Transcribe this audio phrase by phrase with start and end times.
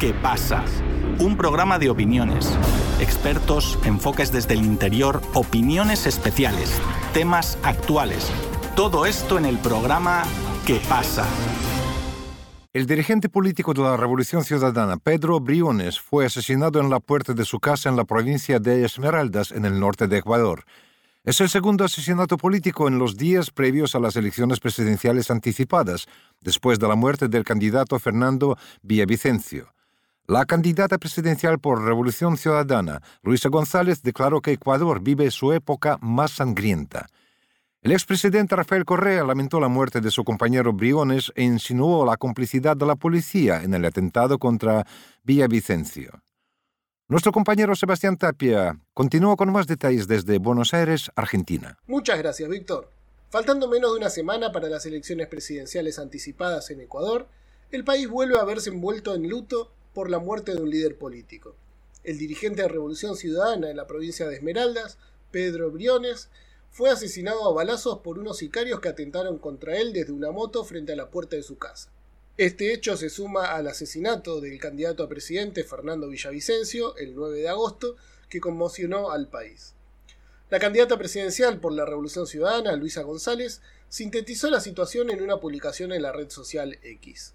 [0.00, 0.64] ¿Qué pasa?
[1.18, 2.58] Un programa de opiniones,
[3.00, 6.80] expertos, enfoques desde el interior, opiniones especiales,
[7.12, 8.32] temas actuales.
[8.74, 10.22] Todo esto en el programa
[10.66, 11.26] ¿Qué pasa?
[12.72, 17.44] El dirigente político de la Revolución Ciudadana, Pedro Briones, fue asesinado en la puerta de
[17.44, 20.64] su casa en la provincia de Esmeraldas, en el norte de Ecuador.
[21.24, 26.06] Es el segundo asesinato político en los días previos a las elecciones presidenciales anticipadas,
[26.40, 29.68] después de la muerte del candidato Fernando Villavicencio.
[30.30, 36.30] La candidata presidencial por Revolución Ciudadana, Luisa González, declaró que Ecuador vive su época más
[36.30, 37.08] sangrienta.
[37.82, 42.76] El expresidente Rafael Correa lamentó la muerte de su compañero Briones e insinuó la complicidad
[42.76, 44.86] de la policía en el atentado contra
[45.24, 46.22] Villavicencio.
[47.08, 51.76] Nuestro compañero Sebastián Tapia continúa con más detalles desde Buenos Aires, Argentina.
[51.88, 52.88] Muchas gracias, Víctor.
[53.30, 57.26] Faltando menos de una semana para las elecciones presidenciales anticipadas en Ecuador,
[57.72, 61.56] el país vuelve a verse envuelto en luto por la muerte de un líder político.
[62.04, 64.98] El dirigente de Revolución Ciudadana en la provincia de Esmeraldas,
[65.30, 66.28] Pedro Briones,
[66.70, 70.92] fue asesinado a balazos por unos sicarios que atentaron contra él desde una moto frente
[70.92, 71.90] a la puerta de su casa.
[72.36, 77.48] Este hecho se suma al asesinato del candidato a presidente Fernando Villavicencio el 9 de
[77.48, 77.96] agosto,
[78.30, 79.74] que conmocionó al país.
[80.48, 85.92] La candidata presidencial por la Revolución Ciudadana, Luisa González, sintetizó la situación en una publicación
[85.92, 87.34] en la red social X.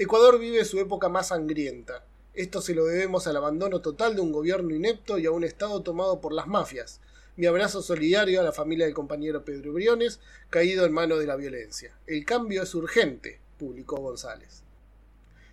[0.00, 2.04] Ecuador vive su época más sangrienta.
[2.32, 5.82] Esto se lo debemos al abandono total de un gobierno inepto y a un Estado
[5.82, 7.00] tomado por las mafias,
[7.34, 11.34] mi abrazo solidario a la familia del compañero Pedro Briones, caído en manos de la
[11.34, 11.98] violencia.
[12.06, 14.62] El cambio es urgente, publicó González.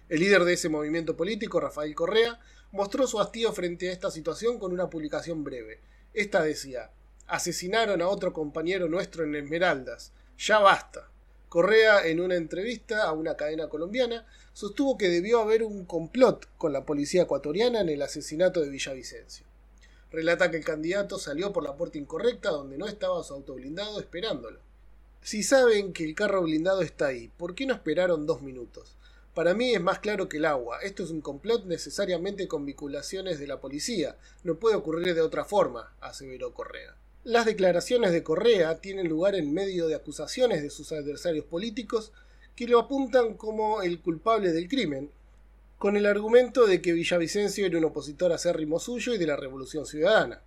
[0.10, 2.40] El líder de ese movimiento político, Rafael Correa,
[2.72, 5.80] mostró su hastío frente a esta situación con una publicación breve.
[6.14, 6.92] Esta decía,
[7.26, 11.10] asesinaron a otro compañero nuestro en Esmeraldas, ya basta.
[11.56, 16.74] Correa, en una entrevista a una cadena colombiana, sostuvo que debió haber un complot con
[16.74, 19.46] la policía ecuatoriana en el asesinato de Villavicencio
[20.12, 24.02] relata que el candidato salió por la puerta incorrecta donde no estaba su auto blindado
[24.02, 24.60] esperándolo.
[25.22, 28.98] Si saben que el carro blindado está ahí, ¿por qué no esperaron dos minutos?
[29.34, 30.80] Para mí es más claro que el agua.
[30.82, 34.18] Esto es un complot necesariamente con vinculaciones de la policía.
[34.44, 36.98] No puede ocurrir de otra forma, aseveró Correa.
[37.26, 42.12] Las declaraciones de Correa tienen lugar en medio de acusaciones de sus adversarios políticos
[42.56, 45.10] que lo apuntan como el culpable del crimen,
[45.80, 49.88] con el argumento de que Villavicencio era un opositor acérrimo suyo y de la Revolución
[49.88, 50.44] Ciudadana.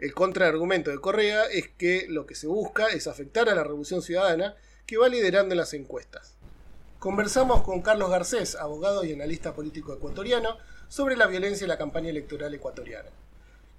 [0.00, 4.02] El contraargumento de Correa es que lo que se busca es afectar a la Revolución
[4.02, 6.34] Ciudadana que va liderando las encuestas.
[6.98, 10.56] Conversamos con Carlos Garcés, abogado y analista político ecuatoriano,
[10.88, 13.08] sobre la violencia en la campaña electoral ecuatoriana.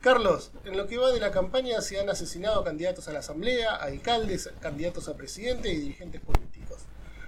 [0.01, 3.75] Carlos, en lo que va de la campaña se han asesinado candidatos a la Asamblea,
[3.75, 6.77] alcaldes, candidatos a presidente y dirigentes políticos.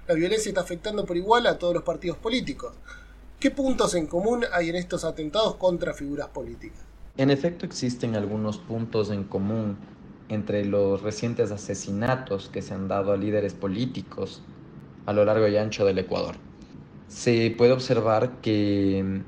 [0.08, 2.74] La violencia está afectando por igual a todos los partidos políticos.
[3.42, 6.80] ¿Qué puntos en común hay en estos atentados contra figuras políticas?
[7.18, 9.78] En efecto, existen algunos puntos en común
[10.30, 14.44] entre los recientes asesinatos que se han dado a líderes políticos
[15.06, 16.36] a lo largo y ancho del Ecuador.
[17.09, 19.24] Se puede observar que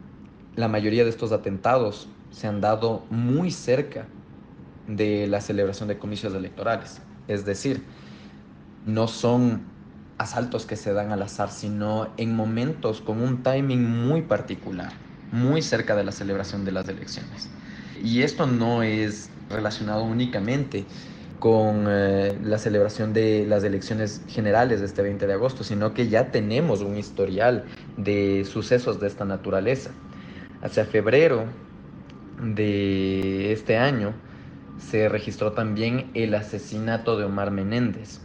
[0.55, 4.05] la mayoría de estos atentados se han dado muy cerca
[4.87, 6.99] de la celebración de comicios electorales.
[7.27, 7.83] Es decir,
[8.85, 9.61] no son
[10.17, 14.91] asaltos que se dan al azar, sino en momentos con un timing muy particular,
[15.31, 17.49] muy cerca de la celebración de las elecciones.
[18.03, 20.85] Y esto no es relacionado únicamente
[21.39, 26.07] con eh, la celebración de las elecciones generales de este 20 de agosto, sino que
[26.07, 27.65] ya tenemos un historial
[27.97, 29.91] de sucesos de esta naturaleza.
[30.61, 31.45] Hacia febrero
[32.41, 34.13] de este año
[34.77, 38.19] se registró también el asesinato de Omar Menéndez,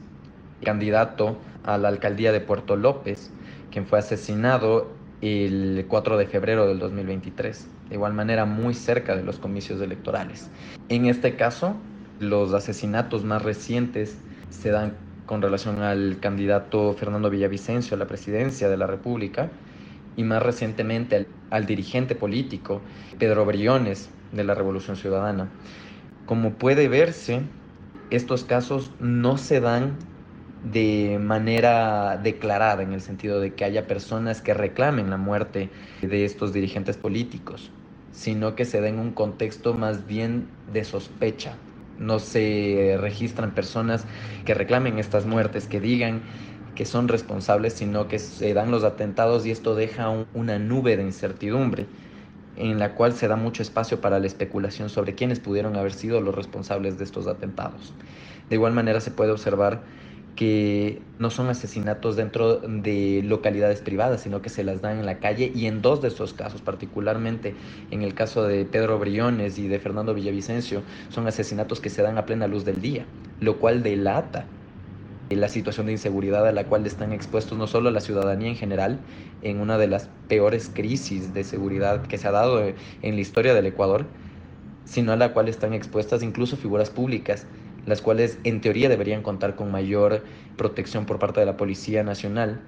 [0.64, 3.30] candidato a la alcaldía de Puerto López,
[3.70, 9.22] quien fue asesinado el 4 de febrero del 2023, de igual manera muy cerca de
[9.22, 10.50] los comicios electorales.
[10.88, 11.76] En este caso,
[12.20, 14.18] los asesinatos más recientes
[14.50, 14.94] se dan
[15.26, 19.50] con relación al candidato Fernando Villavicencio a la presidencia de la República
[20.18, 22.82] y más recientemente al, dirigente político
[23.20, 25.48] Pedro Briones de la Revolución Ciudadana.
[26.26, 27.42] Como puede verse,
[28.10, 29.96] estos casos no se dan
[30.64, 35.70] de manera declarada, en el sentido de que haya personas que reclamen la muerte
[36.02, 37.70] de estos dirigentes políticos,
[38.10, 41.54] sino que se da en un contexto más bien de sospecha.
[42.00, 44.04] No se registran personas
[44.44, 46.22] que reclamen estas muertes, que digan
[46.78, 51.02] que son responsables, sino que se dan los atentados y esto deja una nube de
[51.02, 51.86] incertidumbre
[52.56, 56.20] en la cual se da mucho espacio para la especulación sobre quiénes pudieron haber sido
[56.20, 57.92] los responsables de estos atentados.
[58.48, 59.82] De igual manera se puede observar
[60.36, 65.18] que no son asesinatos dentro de localidades privadas, sino que se las dan en la
[65.18, 67.56] calle y en dos de esos casos, particularmente
[67.90, 72.18] en el caso de Pedro Briones y de Fernando Villavicencio, son asesinatos que se dan
[72.18, 73.04] a plena luz del día,
[73.40, 74.46] lo cual delata
[75.30, 79.00] la situación de inseguridad a la cual están expuestos no solo la ciudadanía en general,
[79.42, 83.54] en una de las peores crisis de seguridad que se ha dado en la historia
[83.54, 84.06] del Ecuador,
[84.84, 87.46] sino a la cual están expuestas incluso figuras públicas
[87.88, 90.22] las cuales en teoría deberían contar con mayor
[90.56, 92.60] protección por parte de la Policía Nacional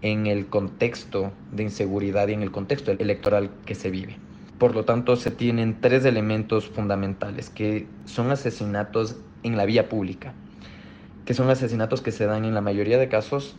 [0.00, 4.16] en el contexto de inseguridad y en el contexto electoral que se vive.
[4.58, 10.34] Por lo tanto, se tienen tres elementos fundamentales, que son asesinatos en la vía pública,
[11.24, 13.56] que son asesinatos que se dan en la mayoría de casos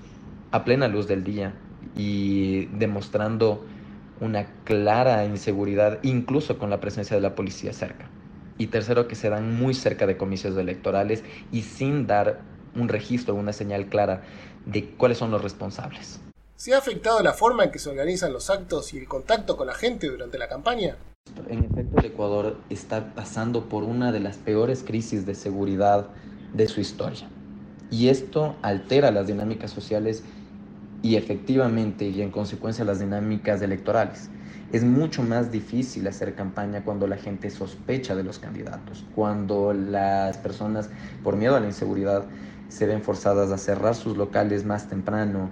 [0.51, 1.53] a plena luz del día
[1.95, 3.65] y demostrando
[4.19, 8.09] una clara inseguridad, incluso con la presencia de la policía cerca
[8.57, 12.41] y tercero que se dan muy cerca de comicios electorales y sin dar
[12.75, 14.23] un registro, una señal clara
[14.65, 16.19] de cuáles son los responsables.
[16.55, 19.67] ¿Se ha afectado la forma en que se organizan los actos y el contacto con
[19.67, 20.97] la gente durante la campaña?
[21.49, 26.07] En efecto, el Ecuador está pasando por una de las peores crisis de seguridad
[26.53, 27.27] de su historia.
[27.93, 30.23] Y esto altera las dinámicas sociales
[31.03, 34.31] y efectivamente y en consecuencia las dinámicas electorales.
[34.71, 40.39] Es mucho más difícil hacer campaña cuando la gente sospecha de los candidatos, cuando las
[40.39, 40.89] personas,
[41.23, 42.25] por miedo a la inseguridad,
[42.67, 45.51] se ven forzadas a cerrar sus locales más temprano,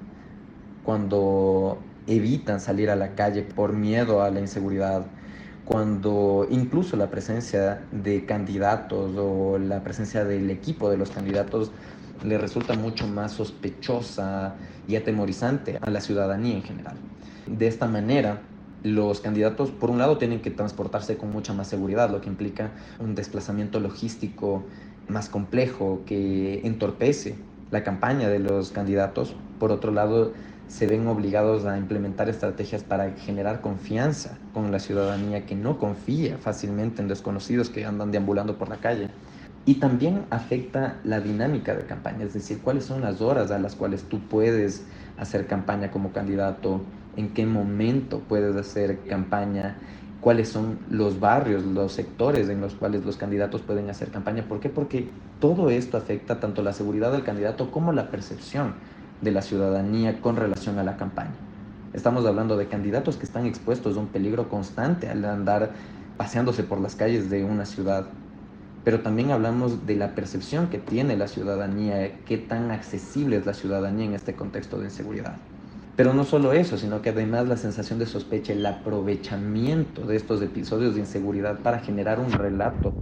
[0.84, 1.78] cuando
[2.08, 5.06] evitan salir a la calle por miedo a la inseguridad,
[5.64, 11.72] cuando incluso la presencia de candidatos o la presencia del equipo de los candidatos
[12.24, 14.56] le resulta mucho más sospechosa
[14.88, 16.96] y atemorizante a la ciudadanía en general.
[17.48, 18.42] De esta manera,
[18.84, 22.72] los candidatos, por un lado, tienen que transportarse con mucha más seguridad, lo que implica
[23.00, 24.64] un desplazamiento logístico
[25.08, 27.36] más complejo que entorpece
[27.70, 29.36] la campaña de los candidatos.
[29.60, 30.34] Por otro lado,
[30.68, 36.38] se ven obligados a implementar estrategias para generar confianza con la ciudadanía que no confía
[36.38, 39.10] fácilmente en desconocidos que andan deambulando por la calle.
[39.66, 43.76] Y también afecta la dinámica de campaña, es decir, cuáles son las horas a las
[43.76, 44.86] cuales tú puedes
[45.18, 46.82] hacer campaña como candidato,
[47.16, 49.78] en qué momento puedes hacer campaña,
[50.20, 54.44] cuáles son los barrios, los sectores en los cuales los candidatos pueden hacer campaña.
[54.48, 54.70] ¿Por qué?
[54.70, 55.10] Porque
[55.40, 58.76] todo esto afecta tanto la seguridad del candidato como la percepción
[59.22, 61.32] de la ciudadanía con relación a la campaña.
[61.94, 65.72] Estamos hablando de candidatos que están expuestos a un peligro constante al andar
[66.18, 68.06] paseándose por las calles de una ciudad.
[68.84, 73.54] Pero también hablamos de la percepción que tiene la ciudadanía, qué tan accesible es la
[73.54, 75.38] ciudadanía en este contexto de inseguridad.
[75.96, 80.42] Pero no solo eso, sino que además la sensación de sospecha, el aprovechamiento de estos
[80.42, 82.94] episodios de inseguridad para generar un relato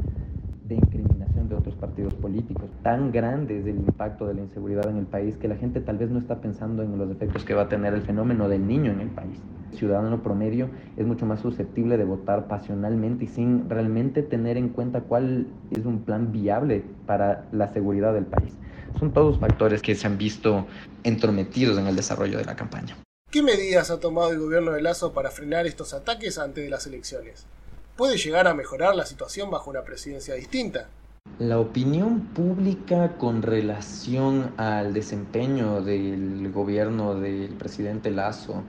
[0.66, 1.76] de incriminación de otros
[2.08, 2.70] políticos.
[2.84, 5.98] Tan grande es el impacto de la inseguridad en el país que la gente tal
[5.98, 8.92] vez no está pensando en los efectos que va a tener el fenómeno del niño
[8.92, 9.40] en el país.
[9.72, 14.70] El ciudadano promedio es mucho más susceptible de votar pasionalmente y sin realmente tener en
[14.70, 18.54] cuenta cuál es un plan viable para la seguridad del país.
[18.98, 20.66] Son todos factores que se han visto
[21.04, 22.98] entrometidos en el desarrollo de la campaña.
[23.32, 26.88] ¿Qué medidas ha tomado el gobierno de Lazo para frenar estos ataques antes de las
[26.88, 27.46] elecciones?
[27.96, 30.88] ¿Puede llegar a mejorar la situación bajo una presidencia distinta?
[31.40, 38.62] La opinión pública con relación al desempeño del gobierno del presidente Lazo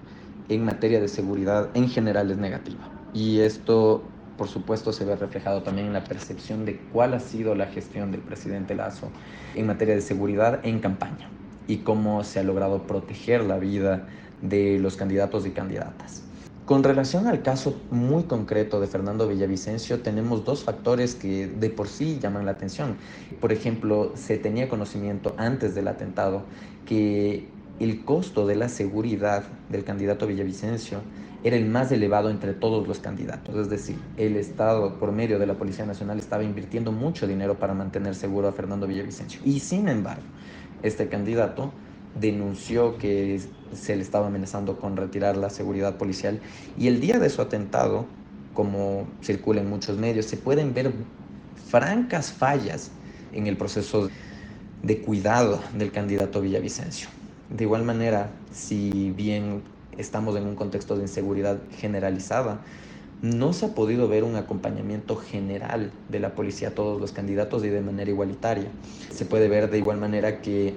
[0.49, 2.79] en materia de seguridad en general es negativa.
[3.13, 4.05] Y esto
[4.39, 8.13] por supuesto se ve reflejado también en la percepción de cuál ha sido la gestión
[8.13, 9.11] del presidente Lazo
[9.57, 11.29] en materia de seguridad en campaña
[11.67, 14.07] y cómo se ha logrado proteger la vida
[14.43, 16.30] de los candidatos y candidatas.
[16.71, 21.89] Con relación al caso muy concreto de Fernando Villavicencio, tenemos dos factores que de por
[21.89, 22.95] sí llaman la atención.
[23.41, 26.45] Por ejemplo, se tenía conocimiento antes del atentado
[26.87, 27.49] que
[27.81, 31.01] el costo de la seguridad del candidato Villavicencio
[31.43, 33.57] era el más elevado entre todos los candidatos.
[33.57, 37.75] Es decir, el Estado, por medio de la Policía Nacional, estaba invirtiendo mucho dinero para
[37.75, 39.41] mantener seguro a Fernando Villavicencio.
[39.45, 40.23] Y sin embargo,
[40.85, 41.73] este candidato
[42.15, 43.41] denunció que
[43.75, 46.41] se le estaba amenazando con retirar la seguridad policial
[46.79, 48.07] y el día de su atentado,
[48.55, 50.93] como circula en muchos medios, se pueden ver
[51.69, 52.91] francas fallas
[53.33, 54.11] en el proceso
[54.83, 57.09] de cuidado del candidato Villavicencio.
[57.49, 59.63] De igual manera, si bien
[59.99, 62.61] estamos en un contexto de inseguridad generalizada,
[63.23, 67.65] no se ha podido ver un acompañamiento general de la policía a todos los candidatos
[67.65, 68.69] y de manera igualitaria.
[69.13, 70.75] Se puede ver de igual manera que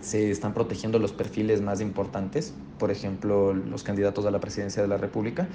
[0.00, 4.88] se están protegiendo los perfiles más importantes, por ejemplo, los candidatos a la presidencia de
[4.88, 5.48] la República.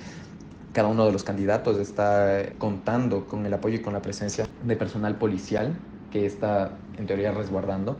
[0.74, 4.75] Cada uno de los candidatos está contando con el apoyo y con la presencia de
[4.75, 5.74] personal policial
[6.12, 7.98] que está en teoría resguardando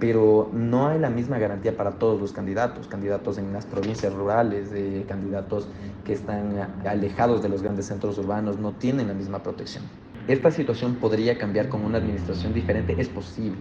[0.00, 4.70] pero no hay la misma garantía para todos los candidatos, candidatos en las provincias rurales,
[5.06, 5.68] candidatos
[6.04, 9.84] que están alejados de los grandes centros urbanos, no tienen la misma protección.
[10.26, 13.58] Esta situación podría cambiar con una administración diferente, es posible,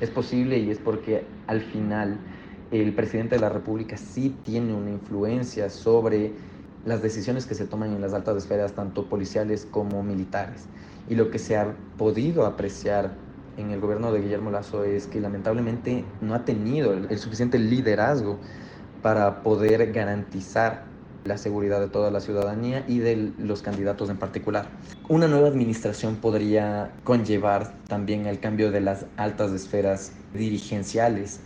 [0.00, 2.18] es posible y es porque al final
[2.70, 6.32] el presidente de la República sí tiene una influencia sobre
[6.84, 10.66] las decisiones que se toman en las altas esferas, tanto policiales como militares.
[11.08, 13.14] Y lo que se ha podido apreciar
[13.56, 18.38] en el gobierno de Guillermo Lazo es que lamentablemente no ha tenido el, suficiente liderazgo
[19.02, 20.84] para poder garantizar
[21.24, 24.66] la seguridad de toda la ciudadanía y de los candidatos en particular.
[25.08, 31.40] Una nueva administración podría conllevar también el cambio de las altas esferas dirigenciales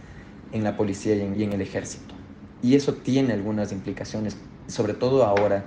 [0.52, 2.14] en la policía y en, el ejército.
[2.62, 5.64] Y eso tiene algunas implicaciones, sobre todo ahora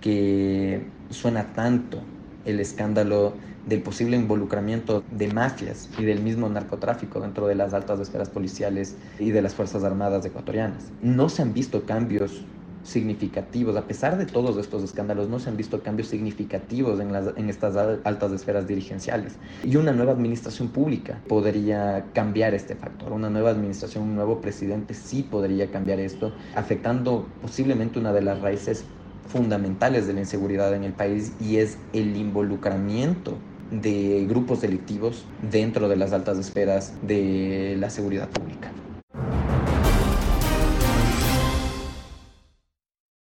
[0.00, 2.00] que suena tanto
[2.46, 3.34] el escándalo
[3.66, 8.96] del posible involucramiento de mafias y del mismo narcotráfico dentro de las altas esferas policiales
[9.18, 10.84] y de las Fuerzas Armadas ecuatorianas.
[11.02, 12.42] No se han visto cambios
[12.82, 17.36] significativos, a pesar de todos estos escándalos, no se han visto cambios significativos en, las,
[17.36, 19.34] en estas altas esferas dirigenciales.
[19.64, 23.12] Y una nueva administración pública podría cambiar este factor.
[23.12, 28.40] Una nueva administración, un nuevo presidente sí podría cambiar esto, afectando posiblemente una de las
[28.40, 28.84] raíces
[29.28, 33.38] fundamentales de la inseguridad en el país y es el involucramiento
[33.70, 38.72] de grupos delictivos dentro de las altas esferas de la seguridad pública.